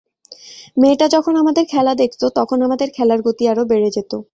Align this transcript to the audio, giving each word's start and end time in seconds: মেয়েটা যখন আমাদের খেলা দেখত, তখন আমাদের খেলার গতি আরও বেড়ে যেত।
মেয়েটা 0.77 1.05
যখন 1.15 1.33
আমাদের 1.41 1.63
খেলা 1.71 1.93
দেখত, 2.01 2.21
তখন 2.37 2.57
আমাদের 2.61 2.87
খেলার 2.95 3.19
গতি 3.27 3.43
আরও 3.47 3.63
বেড়ে 3.71 3.89
যেত। 3.95 4.11